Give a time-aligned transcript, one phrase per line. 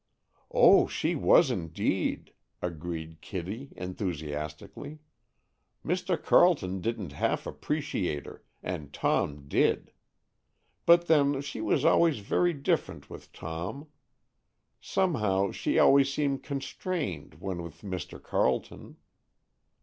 [0.49, 4.97] "Oh, she was, indeed," agreed Kitty enthusiastically.
[5.85, 6.19] "Mr.
[6.19, 9.91] Carleton didn't half appreciate her, and Tom did.
[10.87, 13.89] But then she was always very different with Tom.
[14.81, 18.19] Somehow she always seemed constrained when with Mr.
[18.19, 18.97] Carleton."